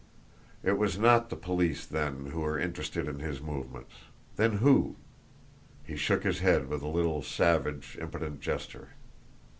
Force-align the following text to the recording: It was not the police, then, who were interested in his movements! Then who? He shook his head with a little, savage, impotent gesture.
It 0.63 0.79
was 0.79 0.97
not 0.97 1.29
the 1.29 1.35
police, 1.35 1.85
then, 1.85 2.31
who 2.31 2.39
were 2.39 2.57
interested 2.57 3.07
in 3.07 3.19
his 3.19 3.39
movements! 3.39 3.93
Then 4.35 4.53
who? 4.53 4.95
He 5.83 5.95
shook 5.95 6.23
his 6.23 6.39
head 6.39 6.69
with 6.69 6.81
a 6.81 6.87
little, 6.87 7.21
savage, 7.21 7.99
impotent 8.01 8.41
gesture. 8.41 8.95